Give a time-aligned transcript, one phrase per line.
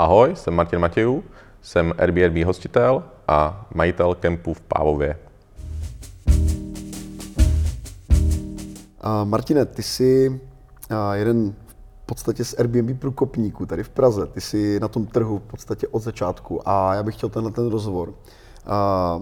[0.00, 1.24] Ahoj, jsem Martin Matějů,
[1.62, 5.18] jsem Airbnb hostitel a majitel kempu v Pávově.
[9.00, 10.40] A Martine, ty jsi
[11.12, 11.54] jeden
[12.02, 14.26] v podstatě z Airbnb průkopníků tady v Praze.
[14.26, 17.70] Ty jsi na tom trhu v podstatě od začátku a já bych chtěl tenhle ten
[17.70, 18.14] rozhovor
[18.66, 19.20] a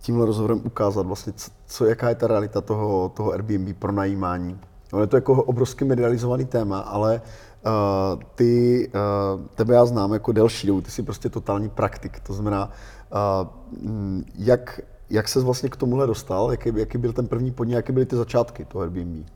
[0.00, 1.32] tímhle rozhovorem ukázat vlastně,
[1.66, 4.60] co, jaká je ta realita toho, toho Airbnb pro najímání.
[4.92, 7.22] Ono je to jako obrovsky medializovaný téma, ale
[7.66, 12.20] uh, ty, uh, tebe já znám jako delší dobu, ty jsi prostě totální praktik.
[12.20, 12.70] To znamená,
[13.12, 13.90] uh,
[14.34, 18.06] jak, jak se vlastně k tomuhle dostal, jaký, jaký byl ten první podnik, jaké byly
[18.06, 19.26] ty začátky toho Airbnb?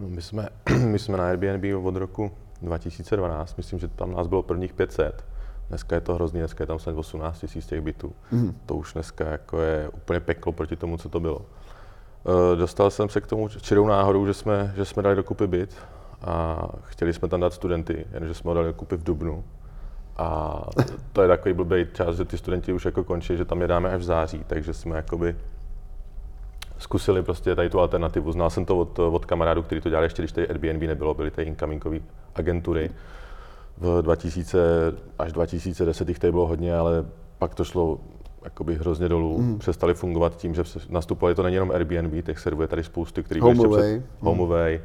[0.00, 0.48] No, my, jsme,
[0.86, 2.30] my jsme na Airbnb od roku
[2.62, 5.24] 2012, myslím, že tam nás bylo prvních 500.
[5.68, 8.12] Dneska je to hrozný, dneska je tam snad 18 tisíc těch bytů.
[8.32, 8.54] Mm.
[8.66, 11.42] To už dneska jako je úplně peklo proti tomu, co to bylo.
[12.54, 15.74] Dostal jsem se k tomu čirou náhodou, že jsme, že jsme dali dokupy byt
[16.22, 19.44] a chtěli jsme tam dát studenty, jenže jsme ho dali dokupy v Dubnu.
[20.16, 20.60] A
[21.12, 23.90] to je takový blbý čas, že ty studenti už jako končí, že tam je dáme
[23.90, 25.36] až v září, takže jsme jakoby
[26.78, 28.32] zkusili prostě tady tu alternativu.
[28.32, 31.30] Znal jsem to od, od kamarádů, kteří to dělali ještě, když tady Airbnb nebylo, byly
[31.30, 31.98] tady incomingové
[32.34, 32.90] agentury.
[33.78, 34.58] V 2000
[35.18, 37.04] až 2010 jich tady bylo hodně, ale
[37.38, 37.98] pak to šlo
[38.44, 39.38] jakoby hrozně dolů.
[39.38, 39.58] Mm.
[39.58, 43.40] Přestali fungovat tím, že nastupovali, to není jenom Airbnb, těch servů je tady spousty, který
[43.40, 44.82] byly ještě před HomeAway, mm.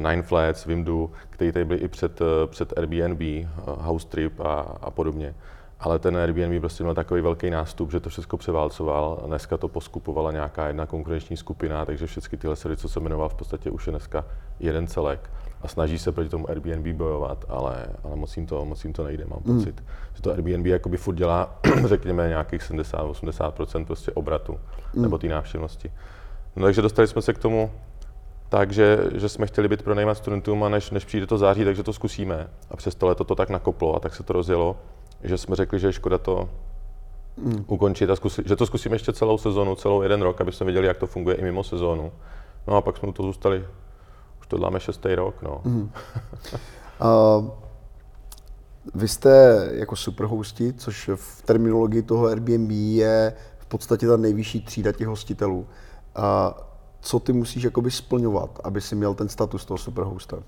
[0.00, 4.60] Nine Flats, Vimdu, který tady byli i před, eh, před Airbnb, eh, House Trip a,
[4.60, 5.34] a podobně
[5.80, 9.22] ale ten Airbnb prostě měl takový velký nástup, že to všechno převálcoval.
[9.26, 13.34] Dneska to poskupovala nějaká jedna konkurenční skupina, takže všechny tyhle servery, co se jmenoval, v
[13.34, 14.24] podstatě už je dneska
[14.60, 15.30] jeden celek
[15.62, 19.04] a snaží se proti tomu Airbnb bojovat, ale, ale moc, jim to, moc jim to
[19.04, 19.58] nejde, mám hmm.
[19.58, 19.80] pocit.
[19.80, 19.86] Mm.
[20.14, 24.60] Že to Airbnb jakoby furt dělá, řekněme, nějakých 70-80% prostě obratu
[24.94, 25.02] mm.
[25.02, 25.92] nebo té návštěvnosti.
[26.56, 27.70] No, takže dostali jsme se k tomu
[28.48, 31.92] takže že jsme chtěli být pronajímat studentům a než, než přijde to září, takže to
[31.92, 32.48] zkusíme.
[32.70, 34.76] A přes to leto to tak nakoplo a tak se to rozjelo
[35.22, 36.50] že jsme řekli, že je škoda to
[37.36, 37.64] mm.
[37.66, 40.86] ukončit a zkusit, že to zkusíme ještě celou sezonu, celou jeden rok, aby jsme viděli,
[40.86, 42.12] jak to funguje i mimo sezónu.
[42.66, 43.66] No a pak jsme to zůstali,
[44.40, 45.42] už to děláme šestý rok.
[45.42, 45.60] No.
[45.68, 45.90] Mm.
[47.38, 47.50] uh,
[48.94, 54.92] vy jste jako superhosti, což v terminologii toho Airbnb je v podstatě ta nejvyšší třída
[54.92, 55.58] těch hostitelů.
[56.18, 56.24] Uh,
[57.00, 60.36] co ty musíš jakoby splňovat, aby si měl ten status toho superhosta?
[60.36, 60.42] Uh,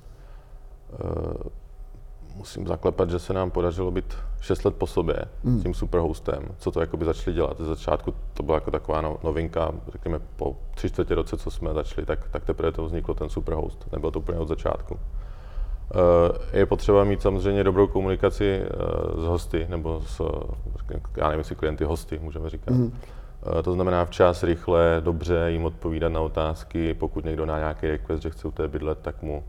[2.37, 5.62] musím zaklepat, že se nám podařilo být 6 let po sobě mm.
[5.62, 7.59] tím superhostem, co to jakoby začali dělat.
[7.59, 11.75] Ze začátku to byla jako taková no, novinka, řekněme po tři čtvrtě roce, co jsme
[11.75, 13.93] začali, tak, tak teprve to vzniklo ten superhost.
[13.93, 14.99] Nebylo to úplně od začátku.
[15.94, 18.66] Eh, je potřeba mít samozřejmě dobrou komunikaci eh,
[19.21, 20.21] s hosty, nebo s,
[21.16, 22.75] já nevím, jestli klienty hosty, můžeme říkat.
[22.75, 22.99] Mm.
[23.65, 26.95] To znamená včas, rychle, dobře jim odpovídat na otázky.
[26.95, 29.45] Pokud někdo na nějaký request, že chce u té bydlet, tak mu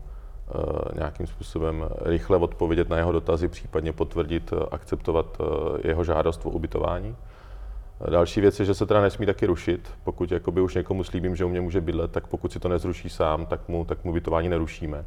[0.54, 6.46] Eh, nějakým způsobem rychle odpovědět na jeho dotazy, případně potvrdit, eh, akceptovat eh, jeho žádost
[6.46, 7.16] o ubytování.
[8.10, 9.90] Další věc je, že se teda nesmí taky rušit.
[10.04, 13.08] Pokud jakoby už někomu slíbím, že u mě může bydlet, tak pokud si to nezruší
[13.08, 15.04] sám, tak mu, tak mu ubytování nerušíme.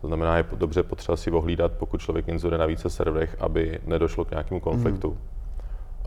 [0.00, 4.24] To znamená, je dobře potřeba si ohlídat, pokud člověk inzuje na více serverech, aby nedošlo
[4.24, 5.18] k nějakému konfliktu.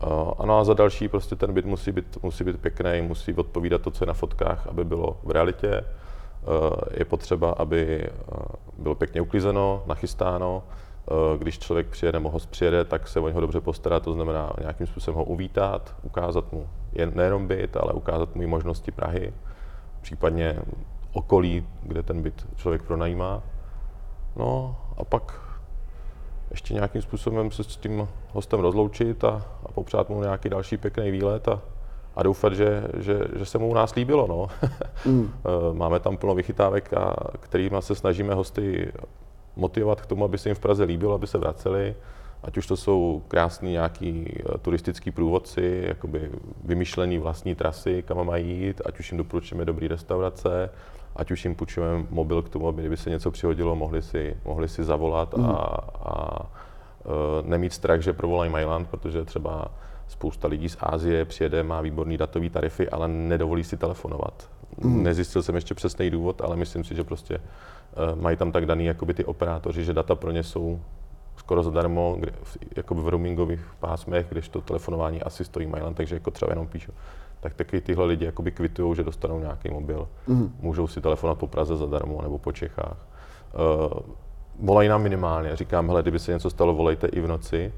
[0.06, 0.32] Mm.
[0.38, 3.90] Ano a za další prostě ten byt musí být, musí být pěkný, musí odpovídat to,
[3.90, 5.68] co je na fotkách, aby bylo v realitě.
[5.74, 8.36] Eh, je potřeba, aby eh,
[8.78, 10.62] bylo pěkně uklizeno, nachystáno.
[10.62, 14.52] Eh, když člověk přijede nebo host přijede, tak se o něho dobře postarat, to znamená
[14.60, 19.32] nějakým způsobem ho uvítat, ukázat mu jen, nejenom byt, ale ukázat mu i možnosti Prahy,
[20.00, 20.58] případně
[21.12, 23.42] okolí, kde ten byt člověk pronajímá.
[24.36, 25.40] No a pak
[26.52, 31.10] ještě nějakým způsobem se s tím hostem rozloučit a, a popřát mu nějaký další pěkný
[31.10, 31.60] výlet a,
[32.16, 34.26] a doufat, že, že, že se mu u nás líbilo.
[34.26, 34.48] No.
[35.06, 35.32] Mm.
[35.72, 38.92] Máme tam plno vychytávek, a kterými se snažíme hosty
[39.56, 41.94] motivovat k tomu, aby se jim v Praze líbilo, aby se vraceli.
[42.42, 46.30] Ať už to jsou krásní nějaký eh, turistický průvodci, jakoby
[46.64, 50.70] vymyšlený vlastní trasy, kam mají jít, ať už jim doporučíme dobrý restaurace,
[51.16, 54.68] ať už jim půjčujeme mobil k tomu, aby kdyby se něco přihodilo, mohli si, mohli
[54.68, 55.44] si zavolat mm.
[55.44, 55.54] a,
[56.04, 57.08] a eh,
[57.42, 59.68] nemít strach, že provolají Mailand, protože třeba
[60.12, 64.50] Spousta lidí z Ázie přijede, má výborný datový tarify, ale nedovolí si telefonovat.
[64.84, 65.02] Mm.
[65.02, 68.84] Nezjistil jsem ještě přesný důvod, ale myslím si, že prostě uh, mají tam tak daný
[68.84, 70.80] jakoby ty operátoři, že data pro ně jsou
[71.36, 72.32] skoro zadarmo, kde,
[72.76, 76.92] jakoby v roamingových pásmech, když to telefonování asi stojí Myland, takže jako třeba jenom píšu.
[77.42, 80.08] Tak taky tyhle lidi jakoby kvitují, že dostanou nějaký mobil.
[80.26, 80.54] Mm.
[80.60, 82.96] Můžou si telefonovat po Praze zadarmo nebo po Čechách.
[83.54, 84.00] Uh,
[84.60, 85.56] volají nám minimálně.
[85.56, 87.72] Říkám, hele, kdyby se něco stalo, volejte i v noci,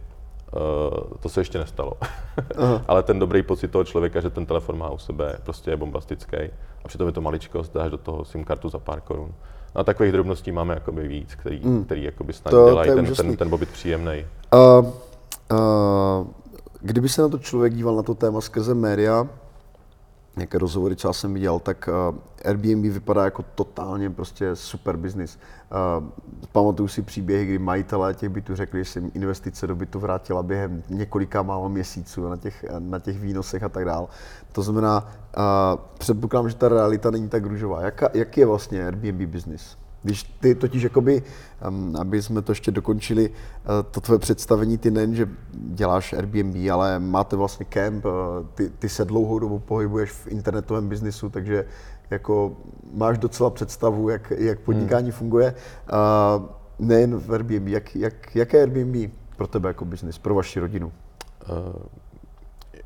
[0.56, 1.92] Uh, to se ještě nestalo.
[2.88, 6.36] Ale ten dobrý pocit toho člověka, že ten telefon má u sebe, prostě je bombastický.
[6.84, 9.34] A přitom je to maličkost, dáš do toho SIM kartu za pár korun.
[9.74, 11.84] No a takových drobností máme jakoby víc, který, mm.
[11.84, 14.26] který jakoby snad to, dělají to ten, ten, ten pobyt příjemný.
[14.54, 14.90] Uh,
[15.52, 16.26] Uh,
[16.80, 19.28] kdyby se na to člověk díval na to téma skrze média,
[20.36, 25.38] nějaké rozhovory, co já jsem viděl, tak uh, Airbnb vypadá jako totálně prostě super business.
[25.98, 26.08] Uh,
[26.52, 30.42] pamatuju si příběhy, kdy majitelé těch bytů řekli, že se jim investice do bytu vrátila
[30.42, 34.06] během několika málo měsíců na těch, na těch výnosech a tak dále.
[34.52, 37.82] To znamená, uh, předpokládám, že ta realita není tak růžová.
[37.82, 39.83] Jaka, jaký je vlastně Airbnb business?
[40.04, 41.22] Když ty totiž, jakoby,
[42.00, 43.34] aby jsme to ještě dokončili, uh,
[43.90, 48.12] to tvoje představení, ty nejen, že děláš Airbnb, ale máte vlastně camp, uh,
[48.54, 51.64] ty, ty se dlouhou dobu pohybuješ v internetovém biznisu, takže
[52.10, 52.56] jako
[52.94, 55.18] máš docela představu, jak, jak podnikání hmm.
[55.18, 55.54] funguje.
[55.92, 56.46] Uh,
[56.78, 60.92] nejen v Airbnb, jak, jak, jaké Airbnb pro tebe jako biznis, pro vaši rodinu?
[61.50, 61.56] Uh,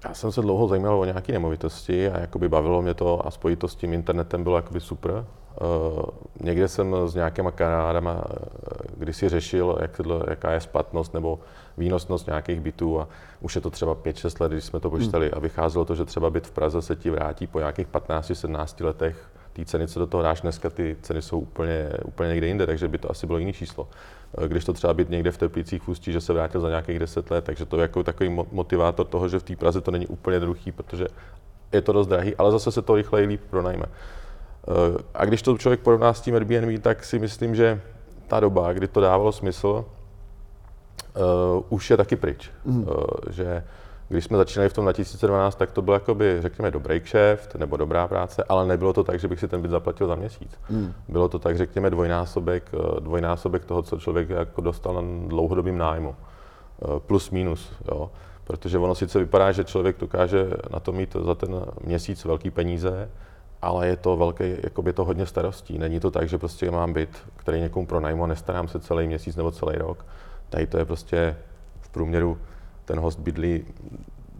[0.04, 3.58] já jsem se dlouho zajímal o nějaké nemovitosti a jakoby bavilo mě to a spojit
[3.58, 5.24] to s tím internetem bylo jakoby super.
[5.60, 6.02] Uh,
[6.40, 8.22] někde jsem s nějakýma kamarádama uh,
[8.96, 10.00] kdysi řešil, jak,
[10.30, 11.38] jaká je splatnost nebo
[11.76, 13.08] výnosnost nějakých bytů a
[13.40, 15.34] už je to třeba 5-6 let, když jsme to počítali hmm.
[15.36, 19.30] a vycházelo to, že třeba byt v Praze se ti vrátí po nějakých 15-17 letech
[19.52, 22.88] té ceny, co do toho dáš dneska, ty ceny jsou úplně, úplně někde jinde, takže
[22.88, 23.88] by to asi bylo jiný číslo.
[24.38, 26.98] Eh, když to třeba být někde v Teplicích v Ústí, že se vrátil za nějakých
[26.98, 30.06] 10 let, takže to je jako takový motivátor toho, že v té Praze to není
[30.06, 31.06] úplně jednoduchý, protože
[31.72, 33.84] je to dost drahý, ale zase se to rychleji líp pronajme.
[33.86, 37.80] Eh, a když to člověk porovná s tím Airbnb, tak si myslím, že
[38.26, 39.84] ta doba, kdy to dávalo smysl,
[41.16, 42.50] uh, už je taky pryč.
[42.64, 42.82] Mm.
[42.82, 42.86] Uh,
[43.30, 43.64] že
[44.08, 48.08] když jsme začínali v tom 2012, tak to byl jakoby, řekněme, dobrý kšeft nebo dobrá
[48.08, 50.58] práce, ale nebylo to tak, že bych si ten byt zaplatil za měsíc.
[50.70, 50.92] Mm.
[51.08, 52.70] Bylo to tak, řekněme, dvojnásobek,
[53.00, 56.16] dvojnásobek toho, co člověk jako dostal na dlouhodobým nájmu.
[56.98, 58.10] Plus minus, jo.
[58.44, 63.10] Protože ono sice vypadá, že člověk dokáže na to mít za ten měsíc velký peníze,
[63.62, 65.78] ale je to velký, jako je to hodně starostí.
[65.78, 69.36] Není to tak, že prostě mám byt, který někomu pronajmu a nestarám se celý měsíc
[69.36, 70.06] nebo celý rok.
[70.50, 71.36] Tady to je prostě
[71.80, 72.38] v průměru
[72.88, 73.64] ten host bydlí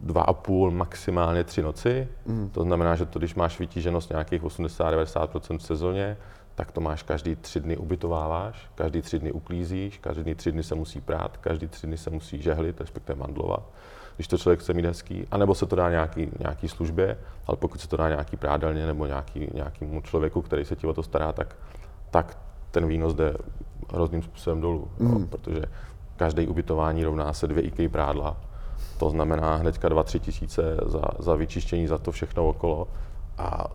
[0.03, 2.09] dva a půl, maximálně tři noci.
[2.27, 2.51] Mm.
[2.51, 6.17] To znamená, že to, když máš vytíženost nějakých 80-90% v sezóně,
[6.55, 10.75] tak to máš každý tři dny ubytováváš, každý tři dny uklízíš, každý tři dny se
[10.75, 13.63] musí prát, každý tři dny se musí žehlit, respektive mandlovat
[14.17, 17.81] když to člověk chce mít hezký, anebo se to dá nějaký, nějaký službě, ale pokud
[17.81, 21.33] se to dá nějaký prádelně nebo nějaký, nějakému člověku, který se ti o to stará,
[21.33, 21.57] tak,
[22.11, 22.39] tak
[22.71, 23.35] ten výnos jde
[23.93, 25.11] hrozným způsobem dolů, mm.
[25.11, 25.63] no, protože
[26.19, 28.37] každé ubytování rovná se dvě IKEA prádla.
[28.99, 32.89] To znamená hnedka 2-3 tisíce za, za vyčištění, za to všechno okolo.
[33.39, 33.67] A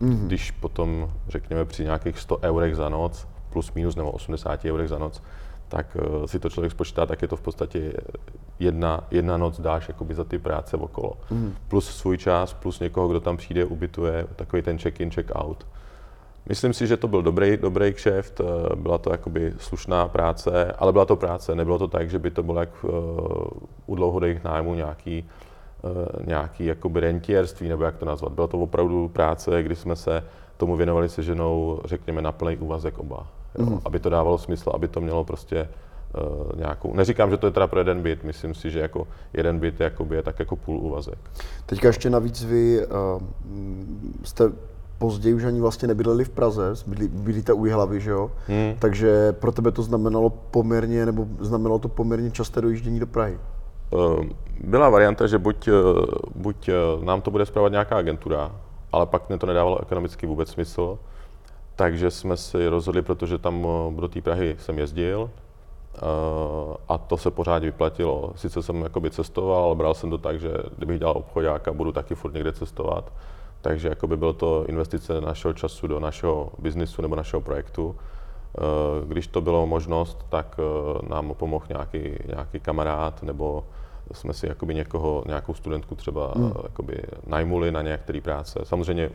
[0.00, 0.26] mm.
[0.26, 4.98] když potom, řekněme, při nějakých 100 eurech za noc, plus minus nebo 80 eurech za
[4.98, 5.22] noc,
[5.68, 7.92] tak uh, si to člověk spočítá, tak je to v podstatě
[8.58, 11.12] jedna, jedna noc dáš jakoby za ty práce okolo.
[11.30, 11.54] Mm.
[11.68, 15.66] Plus svůj čas, plus někoho, kdo tam přijde, ubytuje, takový ten check-in, check-out.
[16.48, 20.92] Myslím si, že to byl dobrý, dobrý kšeft, eh, byla to jakoby slušná práce, ale
[20.92, 22.90] byla to práce, nebylo to tak, že by to bylo jak uh,
[23.86, 25.24] u dlouhodobých nájmů nějaký,
[25.82, 28.32] uh, nějaký jakoby rentierství, nebo jak to nazvat.
[28.32, 30.24] Byla to opravdu práce, kdy jsme se
[30.56, 33.26] tomu věnovali se ženou, řekněme, na plný úvazek oba.
[33.58, 33.80] Mm.
[33.84, 35.68] Aby to dávalo smysl, aby to mělo prostě
[36.14, 39.58] uh, nějakou, neříkám, že to je teda pro jeden byt, myslím si, že jako jeden
[39.58, 41.18] byt jakoby je tak jako půl úvazek.
[41.66, 43.22] Teďka ještě navíc vy uh,
[44.24, 44.52] jste
[44.98, 48.30] později už ani vlastně nebydleli v Praze, bydlí, bydlíte u hlavy, že jo?
[48.46, 48.74] Hmm.
[48.78, 53.38] Takže pro tebe to znamenalo poměrně, nebo znamenalo to poměrně časté dojíždění do Prahy.
[53.90, 54.24] Uh,
[54.60, 55.68] byla varianta, že buď,
[56.34, 56.70] buď
[57.02, 58.52] nám to bude zpravovat nějaká agentura,
[58.92, 60.98] ale pak mě to nedávalo ekonomicky vůbec smysl,
[61.76, 65.30] takže jsme si rozhodli, protože tam do té Prahy jsem jezdil,
[66.88, 68.32] a to se pořád vyplatilo.
[68.36, 72.14] Sice jsem jakoby cestoval, ale bral jsem to tak, že kdybych dělal obchodáka, budu taky
[72.14, 73.12] furt někde cestovat.
[73.60, 77.96] Takže jakoby bylo to investice našeho času do našeho biznisu nebo našeho projektu.
[79.06, 80.60] Když to bylo možnost, tak
[81.08, 83.64] nám pomohl nějaký, nějaký kamarád nebo
[84.12, 86.52] jsme si jakoby někoho, nějakou studentku třeba hmm.
[86.62, 88.60] jakoby najmuli na některé práce.
[88.62, 89.10] Samozřejmě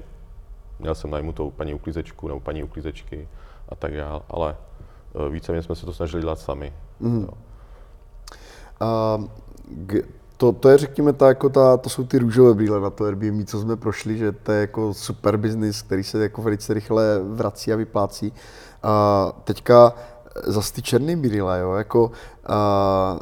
[0.80, 3.28] měl jsem najmutou paní uklízečku nebo paní uklízečky
[3.70, 4.56] a tak dále, ale
[5.16, 6.74] Eh, víceméně jsme se to snažili dělat sami.
[7.00, 7.28] Mm.
[8.80, 9.18] A,
[10.42, 13.48] to, to je, řekněme, ta, jako ta, to jsou ty růžové brýle na to Airbnb,
[13.48, 17.74] co jsme prošli, že to je jako super business, který se jako velice rychle vrací
[17.74, 18.34] a vyplácí.
[18.84, 19.94] A teďka
[20.48, 22.12] zase ty černý brýle, jo, jako
[22.48, 23.20] a,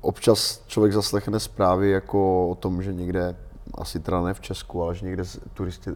[0.00, 3.36] občas člověk zaslechne zprávy jako o tom, že někde
[3.74, 5.22] asi teda ne v Česku, ale že někde
[5.54, 5.90] turisti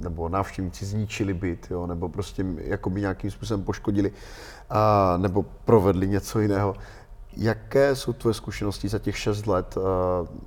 [0.00, 4.12] nebo návštěvníci zničili byt, jo, nebo prostě jakoby nějakým způsobem poškodili,
[4.70, 6.74] a, nebo provedli něco jiného.
[7.36, 9.78] Jaké jsou tvoje zkušenosti za těch šest let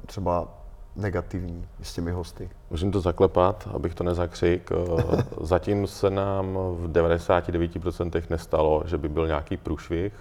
[0.05, 0.47] třeba
[0.95, 2.49] negativní s těmi hosty?
[2.69, 4.69] Musím to zaklepat, abych to nezakřik.
[5.41, 10.13] Zatím se nám v 99% nestalo, že by byl nějaký průšvih.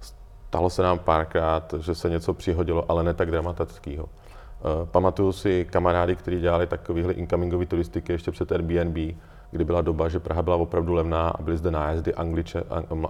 [0.00, 4.04] stalo se nám párkrát, že se něco přihodilo, ale ne tak dramatického.
[4.04, 9.16] Uh, pamatuju si kamarády, kteří dělali takovéhle incomingové turistiky ještě před Airbnb,
[9.50, 12.62] kdy byla doba, že Praha byla opravdu levná a byly zde nájezdy angliče,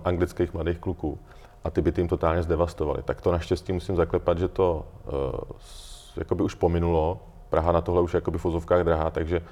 [0.04, 1.18] anglických mladých kluků
[1.64, 3.02] a ty by tím totálně zdevastovali.
[3.02, 5.40] Tak to naštěstí musím zaklepat, že to uh,
[6.16, 7.20] jakoby už pominulo.
[7.50, 9.42] Praha na tohle už jakoby v vozovkách drahá, takže,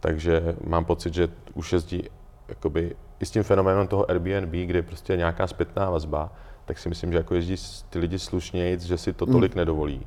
[0.00, 2.02] takže mám pocit, že už jezdí
[2.48, 6.32] jakoby i s tím fenoménem toho Airbnb, kde je prostě nějaká zpětná vazba,
[6.64, 7.56] tak si myslím, že jako jezdí
[7.90, 9.58] ty lidi slušněji, že si to tolik hmm.
[9.58, 10.06] nedovolí.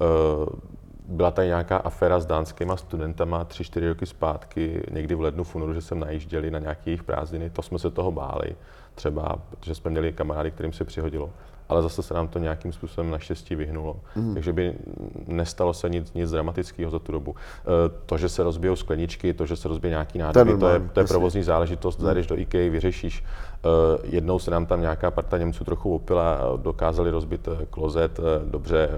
[0.00, 0.46] Uh,
[1.08, 5.54] byla tady nějaká aféra s dánskýma studentama tři, čtyři roky zpátky, někdy v lednu, v
[5.54, 8.56] únoru, že jsem najížděli na nějaké jejich prázdniny, to jsme se toho báli
[8.94, 11.30] třeba, protože jsme měli kamarády, kterým se přihodilo.
[11.68, 13.96] Ale zase se nám to nějakým způsobem naštěstí vyhnulo.
[14.16, 14.34] Mm.
[14.34, 14.74] Takže by
[15.26, 17.34] nestalo se nic, nic dramatického za tu dobu.
[17.36, 17.66] E,
[18.06, 21.06] to, že se rozbijou skleničky, to, že se rozbije nějaký nádoby, to je, to je
[21.06, 22.04] provozní záležitost, mm.
[22.04, 23.24] zajdeš do IKEA, vyřešíš.
[23.24, 28.88] E, jednou se nám tam nějaká parta Němců trochu opila, dokázali rozbit e, klozet, dobře,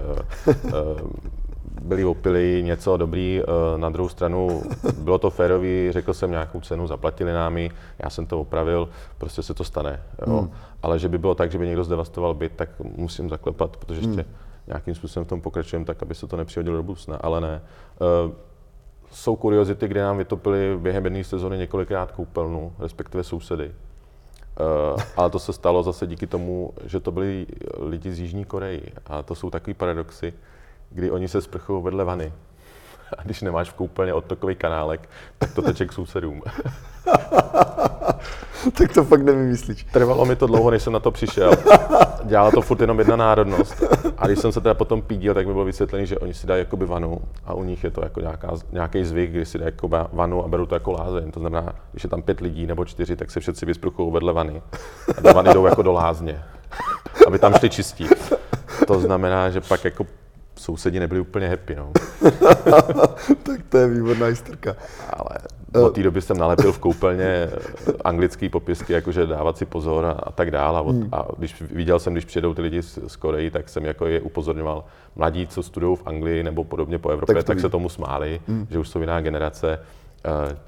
[1.81, 4.63] byli opili, něco dobrý, eh, na druhou stranu
[4.99, 9.53] bylo to férový, řekl jsem nějakou cenu, zaplatili námi, já jsem to opravil, prostě se
[9.53, 10.03] to stane.
[10.27, 10.37] Jo.
[10.37, 10.51] Hmm.
[10.83, 14.21] Ale že by bylo tak, že by někdo zdevastoval byt, tak musím zaklepat, protože ještě
[14.21, 14.33] hmm.
[14.67, 17.61] nějakým způsobem v tom pokračujeme tak, aby se to nepřihodilo do budoucna, ale ne.
[18.25, 18.31] Uh,
[19.11, 23.71] jsou kuriozity, kde nám vytopili během jedné sezóny několikrát koupelnu, respektive sousedy.
[24.59, 27.47] Uh, ale to se stalo zase díky tomu, že to byli
[27.79, 28.91] lidi z Jižní Koreji.
[29.05, 30.33] A to jsou takový paradoxy,
[30.89, 32.33] kdy oni se sprchují vedle vany.
[33.17, 36.41] A když nemáš v koupelně odtokový kanálek, tak to teče k sousedům.
[38.77, 39.83] tak to fakt nevymyslíš.
[39.83, 41.51] Trvalo mi to dlouho, než jsem na to přišel.
[42.23, 43.83] Dělala to furt jenom jedna národnost.
[44.17, 46.59] A když jsem se teda potom pídil, tak mi bylo vysvětlené, že oni si dají
[46.59, 49.89] jakoby vanu a u nich je to jako nějaká, nějaký zvyk, kdy si dají jako
[50.13, 51.31] vanu a berou to jako lázeň.
[51.31, 54.61] To znamená, když je tam pět lidí nebo čtyři, tak se všetci vyspruchují vedle vany.
[55.17, 56.43] A do vany jdou jako do lázně,
[57.27, 58.07] aby tam šli čistí.
[58.87, 60.05] To znamená, že pak jako
[60.59, 61.91] sousedi nebyli úplně happy, no.
[63.43, 64.75] tak to je výborná historka.
[65.09, 65.37] Ale
[65.85, 67.49] od té doby jsem nalepil v koupelně eh,
[68.03, 70.79] anglický popisky, jakože dávat si pozor a, a tak dále.
[70.79, 71.09] A, hmm.
[71.11, 74.21] a když viděl jsem, když přijedou ty lidi z, z Koreji, tak jsem jako je
[74.21, 74.85] upozorňoval,
[75.15, 78.67] mladí, co studují v Anglii nebo podobně po Evropě, tak, tak se tomu smáli, hmm.
[78.69, 79.79] že už jsou jiná generace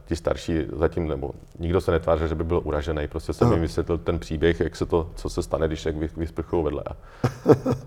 [0.06, 3.98] ti starší zatím, nebo nikdo se netvářil, že by byl uražený, prostě jsem jim vysvětlil
[3.98, 6.84] ten příběh, jak se to, co se stane, když jak vysprchují vedle.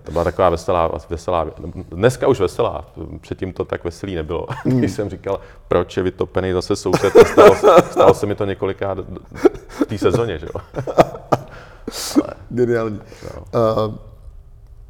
[0.03, 1.47] To byla taková veselá, veselá,
[1.91, 2.85] dneska už veselá,
[3.21, 4.47] předtím to tak veselý nebylo.
[4.65, 4.79] Mm.
[4.79, 7.55] Když jsem říkal, proč je vytopený zase soused, stalo,
[7.91, 8.99] stalo se mi to několikrát
[9.69, 10.87] v té sezóně, že jo.
[12.51, 13.01] Geniální.
[13.35, 13.61] No.
[13.61, 13.95] Uh,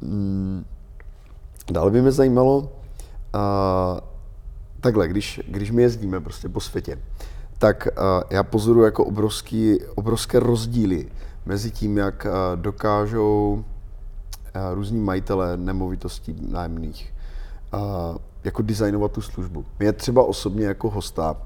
[0.01, 0.65] mm,
[1.71, 4.12] dále by mě zajímalo, uh,
[4.83, 6.99] takhle, když, když my jezdíme prostě po světě,
[7.57, 11.07] tak uh, já pozoruji jako obrovský, obrovské rozdíly
[11.45, 17.13] mezi tím, jak uh, dokážou uh, různí majitelé nemovitostí nájemných
[17.73, 17.79] uh,
[18.43, 19.65] jako designovat tu službu.
[19.79, 21.37] Mě třeba osobně jako hosta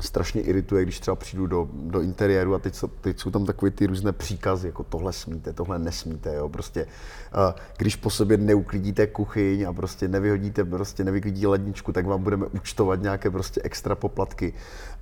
[0.00, 3.86] strašně irituje, když třeba přijdu do, do interiéru a teď, teď jsou tam takové ty
[3.86, 9.66] různé příkazy, jako tohle smíte, tohle nesmíte, jo, prostě uh, když po sobě neuklidíte kuchyň
[9.68, 14.52] a prostě nevyhodíte, prostě nevyklidí ledničku, tak vám budeme účtovat nějaké prostě extra poplatky.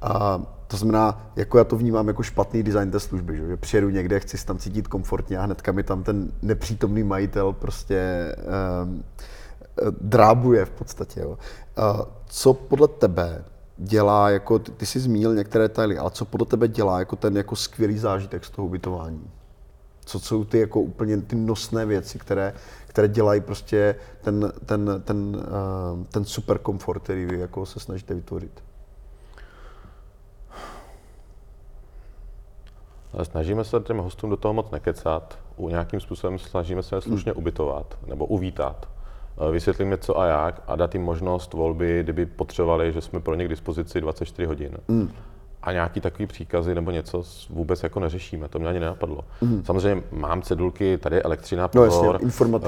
[0.02, 4.20] A to znamená, jako já to vnímám jako špatný design té služby, že, přijedu někde,
[4.20, 8.88] chci se tam cítit komfortně a hnedka mi tam ten nepřítomný majitel prostě uh,
[10.00, 11.20] drábuje v podstatě.
[11.20, 11.38] Jo.
[12.26, 13.44] Co podle tebe
[13.76, 17.36] dělá, jako ty, ty jsi zmínil některé detaily, ale co podle tebe dělá jako ten
[17.36, 19.30] jako skvělý zážitek z toho ubytování?
[20.04, 22.54] Co jsou ty jako úplně ty nosné věci, které,
[22.86, 28.14] které dělají prostě ten, ten, ten, uh, ten super komfort, který vy jako se snažíte
[28.14, 28.62] vytvořit?
[33.22, 35.38] Snažíme se těm hostům do toho moc nekecat.
[35.56, 37.38] U nějakým způsobem snažíme se slušně hmm.
[37.38, 38.95] ubytovat nebo uvítat.
[39.38, 43.34] Eh, vysvětlíme co a jak a dát jim možnost volby, kdyby potřebovali, že jsme pro
[43.34, 44.70] ně k dispozici 24 hodin.
[44.88, 45.10] Mm.
[45.62, 49.24] A nějaký takový příkazy nebo něco vůbec jako neřešíme, to mě ani nenapadlo.
[49.40, 49.64] Mm.
[49.64, 52.64] Samozřejmě mám cedulky, tady je elektřina, pozor, no, uh,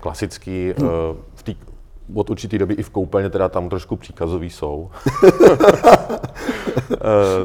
[0.00, 0.88] klasický, mm.
[1.34, 1.56] v tý,
[2.14, 4.90] od určitý doby i v koupelně teda tam trošku příkazový jsou.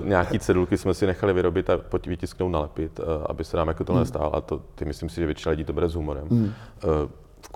[0.04, 4.00] nějaký cedulky jsme si nechali vyrobit a vytisknout, nalepit, aby se nám jako to mm.
[4.00, 4.36] nestalo.
[4.36, 6.28] A to, ty myslím si, že většina lidí to bere s humorem.
[6.30, 6.54] Mm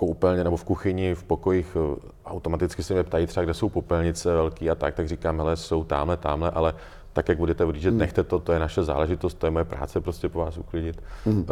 [0.02, 4.34] koupelně nebo v kuchyni, v pokojích, eh, automaticky se mě ptají třeba, kde jsou popelnice
[4.34, 6.74] velký a tak, tak říkám, hele, jsou tamhle, tamhle, ale
[7.12, 7.98] tak, jak budete odjíždět, hmm.
[7.98, 11.02] nechte to, to je naše záležitost, to je moje práce prostě po vás uklidit.
[11.24, 11.38] Hmm.
[11.38, 11.44] Uh,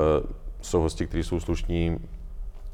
[0.62, 1.98] jsou hosti, kteří jsou slušní,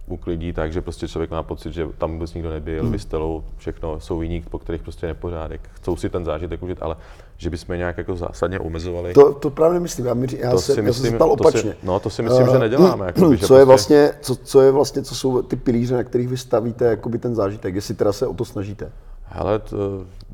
[0.06, 2.92] uklidí tak, že prostě člověk má pocit, že tam vůbec nikdo nebyl, hmm.
[2.92, 6.97] vystelou, všechno jsou viník, po kterých prostě nepořádek, chcou si ten zážitek užít, ale
[7.38, 9.14] že bychom nějak jako zásadně omezovali.
[9.14, 11.28] To, to právě myslím, já, mi, já, to se, si já myslím, jsem se ptal
[11.28, 11.76] to si- opačně.
[11.83, 14.71] no, to si myslím, že neděláme, jakoby, co že je prostě- vlastně, co, co je
[14.71, 18.26] vlastně, co jsou ty pilíře, na kterých vy stavíte jakoby ten zážitek, jestli teda se
[18.26, 18.93] o to snažíte?
[19.25, 19.76] Hele, t,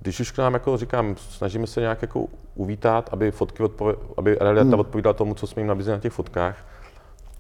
[0.03, 4.37] když už k nám, jako říkám, snažíme se nějak jako uvítat, aby fotky odpověd, aby
[4.41, 4.81] realita hmm.
[4.81, 6.57] odpovídala tomu, co jsme jim nabízeli na těch fotkách.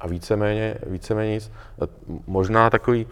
[0.00, 1.50] A víceméně, víceméně nic.
[1.82, 1.86] E,
[2.26, 3.06] Možná takový,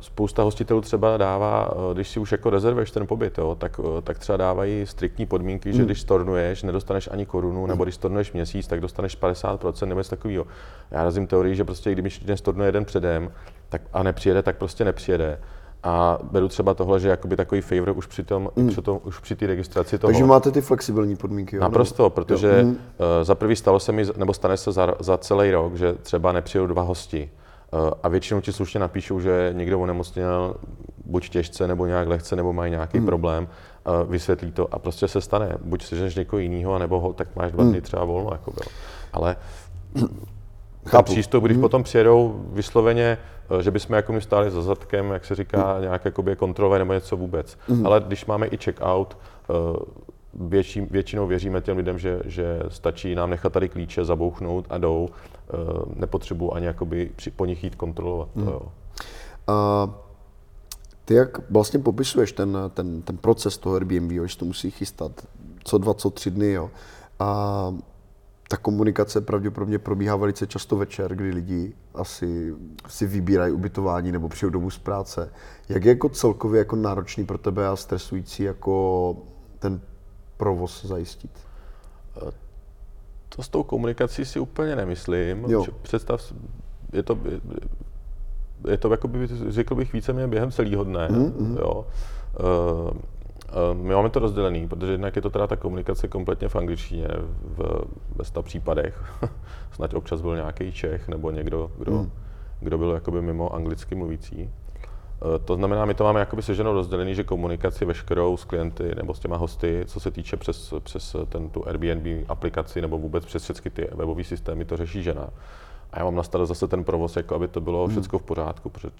[0.00, 4.02] spousta hostitelů třeba dává, e, když si už jako rezervuješ ten pobyt, jo, tak, e,
[4.02, 8.66] tak třeba dávají striktní podmínky, že když stornuješ, nedostaneš ani korunu, nebo když stornuješ měsíc,
[8.66, 10.46] tak dostaneš 50% nebo něco takového.
[10.90, 13.32] Já razím teorii, že prostě když den stornuje jeden předem
[13.68, 15.38] tak, a nepřijede, tak prostě nepřijede.
[15.82, 18.68] A beru třeba tohle, že jakoby takový favor už při tom, mm.
[18.68, 20.12] při, tom, už při té registraci toho.
[20.12, 21.62] Takže máte ty flexibilní podmínky, jo?
[21.62, 22.74] Naprosto, protože uh,
[23.22, 26.66] za prvý stalo se mi, nebo stane se za, za celý rok, že třeba nepřijou
[26.66, 27.30] dva hosti.
[27.72, 30.56] Uh, a většinou ti slušně napíšou, že někdo onemocněl
[31.04, 33.06] buď těžce, nebo nějak lehce, nebo mají nějaký hmm.
[33.06, 33.48] problém,
[33.86, 35.56] uh, vysvětlí to a prostě se stane.
[35.64, 38.30] Buď seženeš někoho jiného, nebo ho, tak máš dva dny třeba volno.
[38.32, 38.66] Jako bylo.
[39.12, 39.36] Ale
[40.90, 43.18] ten přístup, když potom přijedou vysloveně,
[43.58, 46.92] eh, že bychom jako my stáli za zadkem, jak se říká, nějak jakoby kontrolové nebo
[46.92, 47.58] něco vůbec.
[47.84, 49.16] Ale když máme i check-out,
[49.50, 49.54] eh,
[50.34, 55.08] větší, většinou věříme těm lidem, že, že stačí nám nechat tady klíče, zabouchnout a jdou.
[55.08, 55.56] Eh,
[55.96, 58.28] Nepotřebuji ani jakoby při, po nich jít kontrolovat.
[58.34, 58.62] To, jo.
[59.46, 59.88] A
[61.04, 65.26] ty jak vlastně popisuješ ten, ten, ten proces toho Airbnb, jo, že to musí chystat
[65.64, 66.70] co dva, co tři dny, jo.
[67.18, 67.74] A
[68.48, 72.54] ta komunikace pravděpodobně probíhá velice často večer, kdy lidi asi
[72.88, 75.32] si vybírají ubytování nebo přijdou domů z práce.
[75.68, 79.16] Jak je jako celkově jako náročný pro tebe a stresující jako
[79.58, 79.80] ten
[80.40, 81.30] provoz zajistit?
[83.28, 85.44] To s tou komunikací si úplně nemyslím.
[85.48, 85.64] Jo.
[85.82, 86.32] Představ,
[86.92, 87.18] je to,
[88.68, 91.08] je, to jakoby, řekl bych, víceméně během celého dne.
[91.08, 91.86] Mm, jo.
[92.40, 92.90] Uh,
[93.72, 97.08] my máme to rozdělený, protože jednak je to teda ta komunikace kompletně v angličtině
[97.42, 97.84] v,
[98.16, 99.04] ve 100 případech.
[99.72, 102.10] Snad občas byl nějaký Čech nebo někdo, kdo, mm.
[102.60, 104.50] kdo byl jakoby mimo anglicky mluvící.
[105.22, 109.14] Eh, To znamená, my to máme jakoby seženou rozdělený, že komunikaci veškerou s klienty nebo
[109.14, 113.42] s těma hosty, co se týče přes, přes ten, tu Airbnb aplikaci nebo vůbec přes
[113.42, 115.28] všechny ty webové systémy, to řeší žena.
[115.92, 118.70] A já mám na starost zase ten provoz, jako aby to bylo všechno v pořádku,
[118.70, 118.90] protože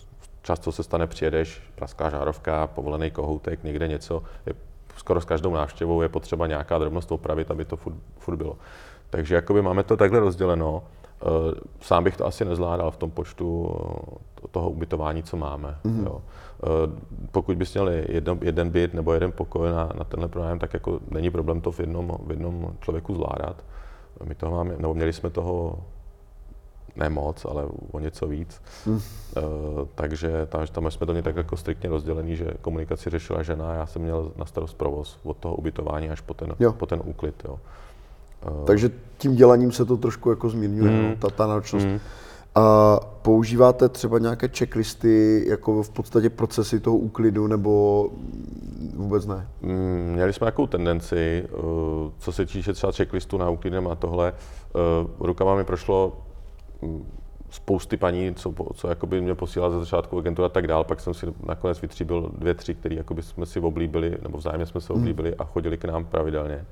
[0.42, 4.54] často se stane, přijedeš, praská žárovka, povolený kohoutek, někde něco, je,
[4.96, 8.56] skoro s každou návštěvou je potřeba nějaká drobnost opravit, aby to furt, furt bylo.
[9.11, 10.83] Takže jakoby máme to takhle rozděleno.
[11.22, 13.74] Eh, Sám bych to asi nezvládal v tom počtu
[14.44, 15.78] eh, toho ubytování, co máme.
[15.85, 16.04] Mm-hmm.
[16.04, 16.20] Jo.
[16.64, 16.66] Eh,
[17.33, 21.00] Pokud bys měl jedno, jeden byt nebo jeden pokoj na, na tenhle pronájem, tak jako
[21.11, 23.64] není problém to v jednom, v jednom člověku zvládat.
[24.24, 25.78] My toho máme, nebo měli jsme toho
[26.96, 28.62] ne moc, ale o něco víc.
[28.87, 28.94] Mm.
[28.94, 29.00] Uh,
[29.94, 33.87] takže tam, tam jsme to měli tak jako striktně rozdělený, že komunikaci řešila žena já
[33.87, 36.72] jsem měl na starost provoz od toho ubytování až po ten, Jo.
[36.72, 37.42] po ten úklid.
[37.44, 37.59] Jo.
[38.66, 41.03] Takže tím dělaním se to trošku jako zmírňuje, Mm.
[41.09, 41.87] no, ta, ta náročnost.
[42.55, 48.07] A používáte třeba nějaké checklisty, jako v podstatě procesy toho úklidu, nebo
[48.96, 49.48] vůbec ne?
[49.62, 51.50] Mm, Měli jsme takovou tendenci, eh,
[52.18, 56.16] co se týče třeba checklistu na uklidem a tohle, eh, rukama mi prošlo
[56.83, 57.07] mm,
[57.50, 61.14] spousty paní, co, co jakoby mě posílala ze začátku agentura a tak dál, pak jsem
[61.14, 65.35] si nakonec vytříbil dvě, tři, které jakoby jsme si oblíbili, nebo vzájemně jsme se oblíbili
[65.35, 66.64] a chodili k nám pravidelně.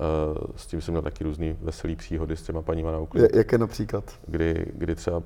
[0.00, 3.28] Eh, S tím jsem měl taky různý veselý příhody s těma paníma na uklid, Je,
[3.38, 4.04] jaké například?
[4.26, 5.22] kdy, kdy třeba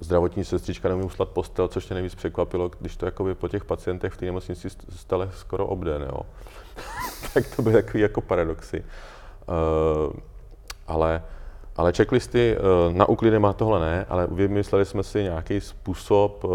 [0.00, 4.12] zdravotní sestřička neumí uslat postel, což mě nejvíc překvapilo, když to jakoby po těch pacientech
[4.12, 6.20] v té nemocnici st- stale skoro obden, jo.
[7.34, 8.84] tak to byly takový jako paradoxy.
[9.48, 10.12] Uh,
[10.86, 11.22] ale,
[11.76, 12.56] ale checklisty
[12.88, 16.50] uh, na úklidem a tohle ne, ale vymysleli jsme si nějaký způsob uh,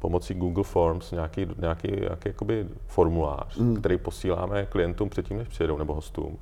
[0.00, 3.76] pomocí Google Forms, nějaký, nějaký, nějaký jakoby formulář, mm.
[3.76, 6.38] který posíláme klientům předtím, než přijedou, nebo hostům.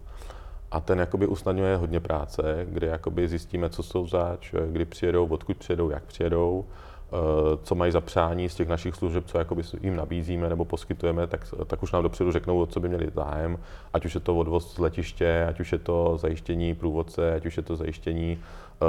[0.71, 5.57] A ten jakoby usnadňuje hodně práce, kdy jakoby zjistíme, co jsou zač, kdy přijedou, odkud
[5.57, 7.17] přijedou, jak přijedou, eh,
[7.63, 11.55] co mají za přání z těch našich služeb, co jakoby jim nabízíme nebo poskytujeme, tak,
[11.67, 13.59] tak už nám dopředu řeknou, o co by měli zájem,
[13.93, 17.57] ať už je to odvoz z letiště, ať už je to zajištění průvodce, ať už
[17.57, 18.39] je to zajištění
[18.83, 18.89] uh,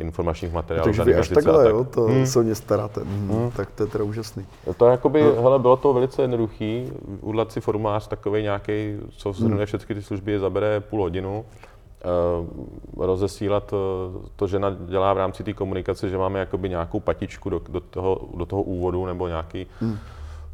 [0.00, 0.84] informačních materiálů.
[0.84, 1.72] Takže vy až takhle, tak.
[1.72, 2.26] jo, to hmm.
[2.26, 3.00] se o ně staráte.
[3.00, 3.50] Hmm.
[3.56, 4.46] Tak to je teda úžasný.
[4.76, 9.94] To jakoby, hele, bylo to velice jednoduchý, udělat si formulář takový nějaký, co shrnuje všechny
[9.94, 11.44] ty služby, zabere půl hodinu,
[12.96, 13.78] uh, rozesílat uh,
[14.36, 18.20] to, žena dělá v rámci té komunikace, že máme jakoby nějakou patičku do, do, toho,
[18.36, 19.66] do toho úvodu nebo nějaký,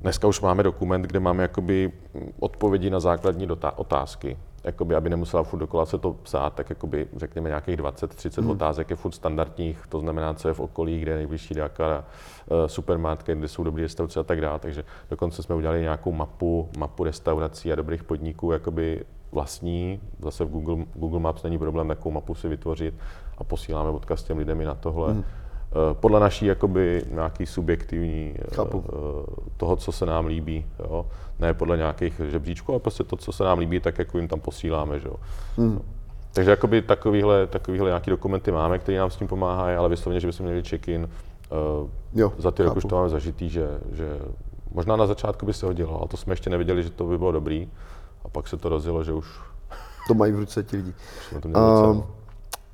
[0.01, 1.93] Dneska už máme dokument, kde máme jakoby
[2.41, 4.37] odpovědi na základní dotá- otázky.
[4.65, 8.51] Jakoby, aby nemusela furt dokola se to psát, tak jakoby, řekněme nějakých 20-30 hmm.
[8.51, 12.67] otázek je furt standardních, to znamená, co je v okolí, kde je nejbližší nějaká uh,
[12.67, 14.59] supermarket, kde jsou dobré restaurace a tak dále.
[14.59, 20.51] Takže dokonce jsme udělali nějakou mapu, mapu restaurací a dobrých podniků, jakoby vlastní, zase v
[20.51, 22.95] Google, Google Maps není problém takovou mapu si vytvořit
[23.39, 25.13] a posíláme odkaz těm lidem i na tohle.
[25.13, 25.25] Hmm.
[25.93, 28.85] Podle naší jakoby nějaký subjektivní eh, Chápu.
[29.57, 30.67] toho, co se nám líbí.
[30.79, 31.07] Jo?
[31.39, 34.41] Ne podle nějakých žebříčků, ale prostě to, co se nám líbí, tak jako jim tam
[34.41, 35.01] posíláme.
[35.01, 35.15] Že jo?
[35.57, 35.81] Hmm.
[36.33, 40.27] Takže jakoby takovýhle, takovýhle nějaký dokumenty máme, které nám s tím pomáhají, ale vyslovně, že
[40.27, 41.09] bychom měli check-in
[41.83, 44.19] uh, jo, za ty roky, už to máme zažitý, že, že
[44.73, 47.33] možná na začátku by se hodilo, ale to jsme ještě nevěděli, že to by bylo
[47.33, 47.69] dobrý.
[48.25, 49.27] A pak se to rozjelo, že už...
[50.09, 50.95] To mají v ruce ti lidi.
[51.47, 52.03] Uh,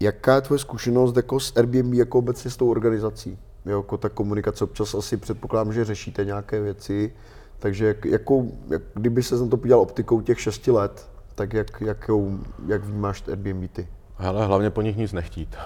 [0.01, 3.39] jaká je tvoje zkušenost jako s Airbnb, jako obecně s tou organizací?
[3.67, 7.13] Jo, jako ta komunikace, občas asi předpokládám, že řešíte nějaké věci,
[7.59, 11.81] takže jak, jakou, jak, kdyby se na to podíval optikou těch šesti let, tak jak,
[11.81, 13.89] jakou, jak vnímáš Airbnb ty?
[14.17, 15.57] Hele, hlavně po nich nic nechtít.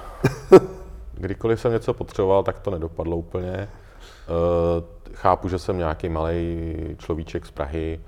[1.14, 3.68] Kdykoliv jsem něco potřeboval, tak to nedopadlo úplně.
[4.28, 8.00] Uh, chápu, že jsem nějaký malý človíček z Prahy,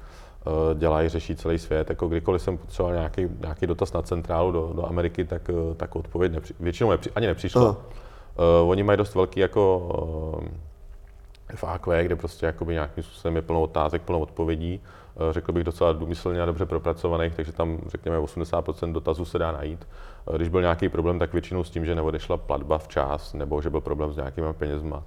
[0.75, 1.91] dělají, řeší celý svět.
[1.91, 5.97] Jako kdykoliv jsem potřeboval nějaký, nějaký dotaz na centrálu do, do Ameriky, tak, uh, tak
[5.97, 7.69] odpověď nepři, většinou nepři, ani nepřišla.
[7.69, 9.79] Uh, oni mají dost velký jako
[10.39, 10.49] uh,
[11.57, 14.81] FAQ, kde prostě jakoby nějakým způsobem je plno otázek, plno odpovědí,
[15.17, 19.53] eh, řekl bych docela důmyslně a dobře propracovaných, takže tam řekněme 80% dotazů se dá
[19.53, 19.87] najít.
[20.35, 23.71] Eh, když byl nějaký problém, tak většinou s tím, že neodešla platba včas, nebo že
[23.71, 25.07] byl problém s nějakýma penězma, Eh,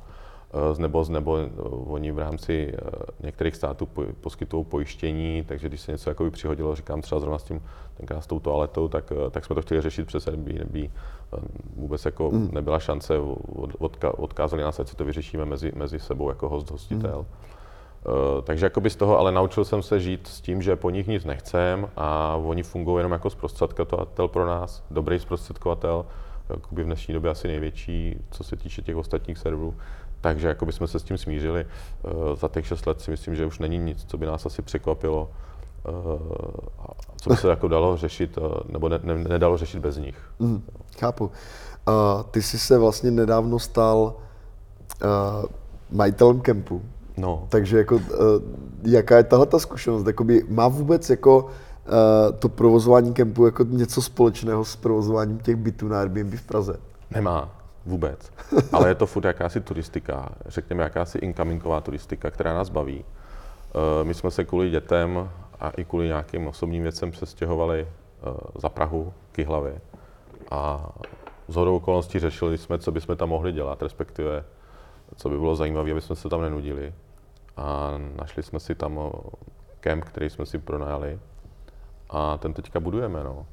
[0.78, 1.50] nebo, nebo eh,
[1.88, 2.90] oni v rámci eh,
[3.24, 3.88] některých států
[4.22, 7.62] poskytují pojištění, takže když se něco jakoby přihodilo, říkám třeba zrovna s tím
[7.98, 10.92] tenkrát s tou toaletou, tak, tak jsme to chtěli řešit přes Airbnb.
[11.76, 12.50] Vůbec jako mm.
[12.52, 13.14] nebyla šance,
[13.78, 17.18] odka, odkázali nás, ať si to vyřešíme mezi, mezi sebou jako host, hostitel.
[17.18, 17.26] Mm.
[18.06, 21.08] Uh, takže jakoby z toho, ale naučil jsem se žít s tím, že po nich
[21.08, 26.06] nic nechcem a oni fungují jenom jako zprostředkovatel pro nás, dobrý zprostředkovatel,
[26.50, 29.76] jakoby v dnešní době asi největší, co se týče těch ostatních serverů.
[30.26, 31.66] Takže jako jsme se s tím smířili.
[32.04, 34.62] Uh, za těch 6 let si myslím, že už není nic, co by nás asi
[34.62, 35.32] překvapilo,
[35.90, 36.20] uh,
[37.22, 40.18] co by se jako dalo řešit, uh, nebo ne, ne, nedalo řešit bez nich.
[40.40, 40.64] Mm,
[41.00, 41.26] chápu.
[41.26, 44.14] Uh, ty jsi se vlastně nedávno stal
[45.04, 45.46] uh,
[45.92, 46.82] majitelem kempu.
[47.18, 47.46] No.
[47.50, 48.02] Takže jako, uh,
[48.84, 50.08] jaká je tahle ta zkušenost?
[50.08, 51.52] Jakoby má vůbec jako uh,
[52.40, 56.80] to provozování kempu jako něco společného s provozováním těch bytů na Airbnb v Praze?
[57.12, 57.55] Nemá.
[57.86, 58.32] Vůbec.
[58.72, 63.06] Ale je to furt jakási turistika, řekněme jakási incomingová turistika, která nás baví.
[63.06, 68.70] Eh, my jsme se kvůli dětem a i kvůli nějakým osobním věcem přestěhovali eh, za
[68.70, 69.82] Prahu k Jihlavě.
[70.52, 70.90] A
[71.48, 74.44] z hodou okolností řešili jsme, co bychom tam mohli dělat, respektive
[75.16, 76.94] co by bylo zajímavé, aby jsme se tam nenudili.
[77.58, 79.12] A našli jsme si tam eh,
[79.80, 81.20] kemp, který jsme si pronajali
[82.10, 83.24] a ten teďka budujeme.
[83.24, 83.46] No.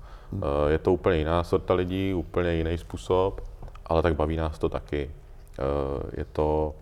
[0.68, 3.40] Je to úplně jiná sorta lidí, úplně jiný způsob
[3.86, 5.10] ale tak baví nás to taky.
[5.58, 6.74] Eh, je to,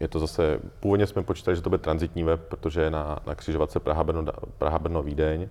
[0.00, 3.34] je to zase, původně jsme počítali, že to bude transitní web, protože je na, na
[3.34, 5.48] křižovatce Praha, Brno, Praha, Brno, Vídeň,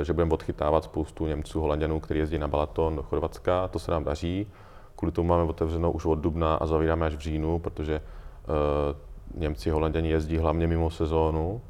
[0.00, 3.90] eh, že budeme odchytávat spoustu Němců, Holanděnů, kteří jezdí na Balaton do Chorvatska, to se
[3.90, 4.46] nám daří.
[4.96, 9.70] Kvůli tomu máme otevřenou už od dubna a zavíráme až v říjnu, protože uh, Němci,
[9.70, 11.60] Holanděni jezdí hlavně mimo sezónu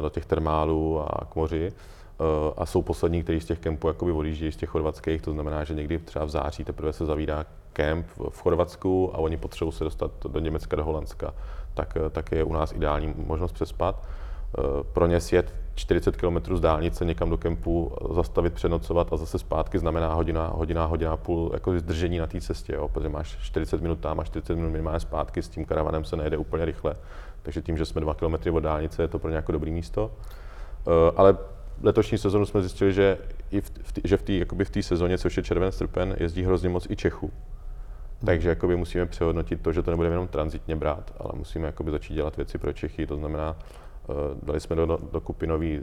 [0.00, 1.72] do těch termálů a k moři
[2.56, 5.74] a jsou poslední, kteří z těch kempů jakoby odjíždějí z těch chorvatských, to znamená, že
[5.74, 10.10] někdy třeba v září teprve se zavírá kemp v Chorvatsku a oni potřebují se dostat
[10.28, 11.34] do Německa, do Holandska,
[11.74, 14.08] tak, eh, tak je u nás ideální možnost přespat.
[14.58, 19.38] Eh, pro ně sjet 40 km z dálnice někam do kempu, zastavit, přenocovat a zase
[19.38, 23.36] zpátky znamená hodina, hodina, hodina a půl jako zdržení na té cestě, jo, protože máš
[23.42, 26.94] 40 minut tam a 40 minut minimálně zpátky, s tím karavanem se nejde úplně rychle.
[27.42, 30.10] Takže tím, že jsme 2 km od dálnice, je to pro ně jako dobrý místo.
[30.86, 31.36] Eh, ale
[31.82, 33.18] letošní sezonu jsme zjistili, že
[33.50, 36.42] i v, v že v té jakoby v té sezóně, což je červen, srpen, jezdí
[36.42, 37.30] hrozně moc i Čechů.
[38.26, 42.14] Takže jakoby musíme přehodnotit to, že to nebudeme jenom transitně brát, ale musíme jakoby začít
[42.14, 43.06] dělat věci pro Čechy.
[43.06, 43.56] To znamená,
[44.08, 45.80] uh, dali jsme do, do kupy nový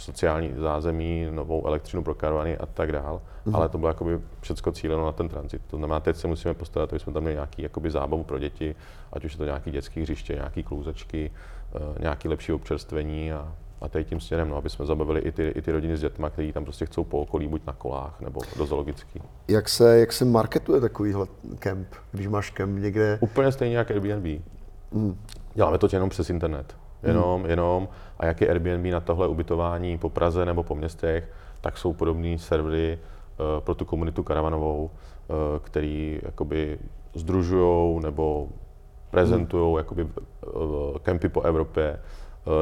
[0.00, 3.56] sociální zázemí, novou elektřinu pro karavany a tak dál, mm.
[3.56, 5.62] ale to bylo jakoby všechno cíleno na ten transit.
[5.66, 8.74] To znamená, teď se musíme postarat, aby jsme tam měli nějaký jakoby zábavu pro děti,
[9.12, 11.30] ať už je to nějaký dětský hřiště, nějaký klůzečky,
[11.74, 15.48] uh, nějaký lepší občerstvení a a tady tím směrem, no, aby jsme zabavili i ty,
[15.48, 18.40] i ty rodiny s dětmi, kteří tam prostě chcou po okolí, buď na kolách nebo
[18.56, 19.22] do zoologický.
[19.48, 21.26] Jak se, jak se marketuje takovýhle
[21.58, 23.18] kemp, když máš kemp někde?
[23.20, 24.42] Úplně stejně jako Airbnb.
[24.92, 25.18] Mm.
[25.54, 26.76] Děláme to jenom přes internet.
[27.02, 27.50] Jenom, mm.
[27.50, 27.88] jenom.
[28.18, 32.38] A jak je Airbnb na tohle ubytování po Praze nebo po městech, tak jsou podobné
[32.38, 36.78] servery uh, pro tu komunitu karavanovou, uh, který jakoby
[37.14, 38.48] združují nebo
[39.10, 39.78] prezentují mm.
[39.78, 40.10] jakoby uh,
[41.02, 42.00] kempy po Evropě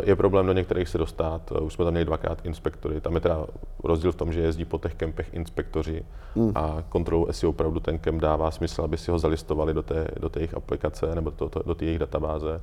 [0.05, 3.47] Je problém do některých se dostat, už jsme tam měli dvakrát inspektory, tam je teda
[3.85, 6.03] rozdíl v tom, že jezdí po těch kempech inspektoři
[6.35, 6.53] mm.
[6.55, 10.29] a kontrolu, jestli opravdu ten kemp dává smysl, aby si ho zalistovali do té, do
[10.29, 12.61] té jejich aplikace nebo do, do, do té jejich databáze,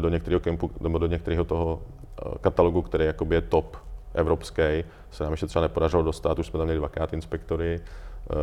[0.00, 1.82] do některého kempu nebo do některého toho
[2.40, 3.76] katalogu, který jakoby je top
[4.14, 7.80] evropský, se nám ještě třeba nepodařilo dostat, už jsme tam měli dvakrát inspektory,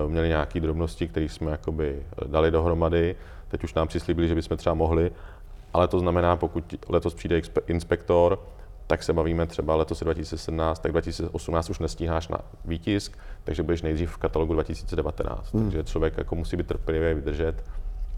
[0.07, 3.15] měli nějaké drobnosti, které jsme jakoby dali dohromady,
[3.47, 5.11] teď už nám přislíbili, že bychom třeba mohli,
[5.73, 8.39] ale to znamená, pokud letos přijde inspektor,
[8.87, 14.11] tak se bavíme třeba letos 2017, tak 2018 už nestíháš na výtisk, takže budeš nejdřív
[14.11, 15.53] v katalogu 2019.
[15.53, 15.63] Hmm.
[15.63, 17.63] Takže člověk jako musí být trpělivý, vydržet,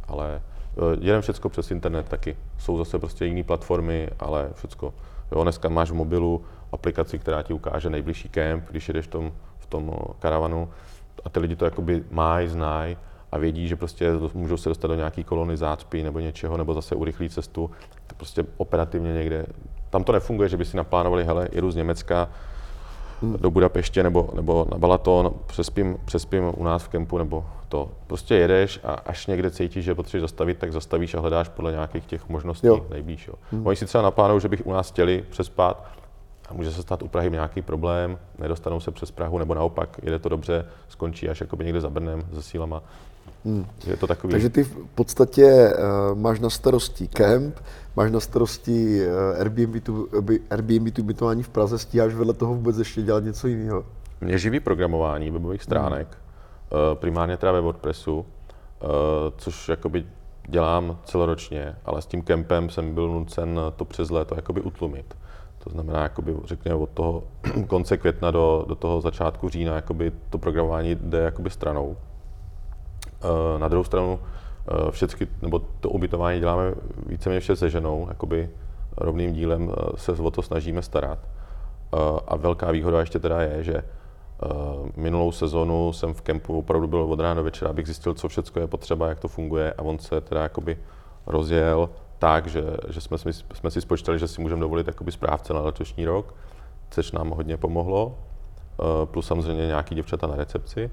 [0.07, 0.41] ale
[0.77, 2.38] eh, jedem všecko přes internet taky.
[2.57, 4.93] Jsou zase prostě jiné platformy, ale všecko.
[5.31, 9.31] Jo, dneska máš v mobilu aplikaci, která ti ukáže nejbližší kemp, když jedeš v tom,
[9.59, 10.69] v tom eh, karavanu
[11.25, 12.97] a ty lidi to jakoby mají, znají
[13.31, 16.95] a vědí, že prostě můžou se dostat do nějaký kolony zácpy nebo něčeho, nebo zase
[16.95, 17.71] urychlí cestu,
[18.07, 19.45] to prostě operativně někde.
[19.89, 22.29] Tam to nefunguje, že by si naplánovali, hele, jedu z Německa
[23.21, 23.37] hmm.
[23.39, 27.91] do Budapeště nebo, nebo na Balaton, přespím, přespím u nás v kempu, nebo to.
[28.07, 32.05] Prostě jedeš a až někde cítíš, že potřebuješ zastavit, tak zastavíš a hledáš podle nějakých
[32.05, 32.85] těch možností jo.
[32.89, 33.27] nejblíž.
[33.27, 33.33] Jo.
[33.51, 33.67] Hmm.
[33.67, 35.89] Oni si třeba naplánují, že bych u nás chtěli přespat,
[36.49, 40.19] a může se stát u Prahy nějaký problém, nedostanou se přes Prahu, nebo naopak, jede
[40.19, 42.83] to dobře, skončí až jakoby někde za Brnem se sílama.
[43.45, 43.65] Hmm.
[43.88, 44.32] Je to takový.
[44.32, 47.56] Takže ty v podstatě uh, máš na starosti kemp,
[47.95, 50.10] máš na starosti uh, Airbnb, tu,
[50.49, 53.86] Airbnb tu ubytování v Praze, stíháš vedle toho vůbec ještě dělat něco jiného?
[54.21, 56.08] Mě živí programování webových stránek,
[56.71, 56.82] hmm.
[56.91, 58.25] uh, primárně teda ve WordPressu, uh,
[59.38, 60.06] což jakoby
[60.47, 65.15] dělám celoročně, ale s tím kempem jsem byl nucen to přes léto jakoby utlumit.
[65.63, 67.23] To znamená, jakoby, řekněme, od toho
[67.67, 71.97] konce května do, do toho začátku října jakoby, to programování jde jakoby stranou.
[73.21, 76.73] Eh, na druhou stranu eh, všechny, nebo to ubytování děláme
[77.05, 78.49] víceméně vše se ženou, jakoby
[78.97, 81.19] rovným dílem eh, se o to snažíme starat.
[82.27, 83.84] A velká výhoda ještě teda je, že
[84.95, 88.62] minulou sezonu jsem v kempu opravdu byl od rána do večera, abych zjistil, co všechno
[88.62, 90.77] je potřeba, jak to funguje a on se teda jakoby
[91.25, 93.17] rozjel tak, že, že jsme,
[93.53, 96.36] jsme si spočítali, že si můžeme dovolit jakoby správce na letošní rok,
[96.89, 98.17] což nám hodně pomohlo,
[99.05, 100.91] plus samozřejmě nějaký děvčata na recepci.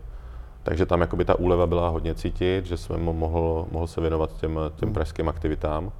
[0.66, 4.60] Takže tam jakoby ta úleva byla hodně cítit, že jsem mohl, mohl se věnovat těm,
[4.76, 4.94] těm hmm.
[4.94, 5.92] pražským aktivitám.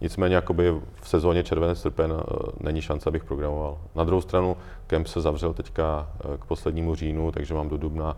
[0.00, 2.24] Nicméně jakoby v sezóně červené srpen eh,
[2.60, 3.78] není šance, abych programoval.
[3.94, 8.16] Na druhou stranu kemp se zavřel teďka eh, k poslednímu říjnu, takže mám do dubna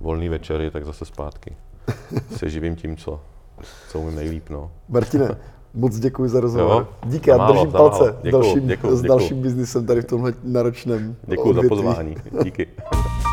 [0.00, 1.56] volný večery, tak zase zpátky.
[2.36, 3.20] Se živím tím, co,
[3.88, 4.50] co umím nejlíp.
[4.50, 4.70] No.
[4.88, 5.36] Martine,
[5.74, 6.82] moc děkuji za rozhovor.
[6.82, 7.10] Jo?
[7.10, 11.54] Díky, já držím palce děkuju, dalším, děkuju, s dalším biznisem tady v tomhle náročném Děkuji
[11.54, 12.16] za pozvání.
[12.44, 12.66] Díky.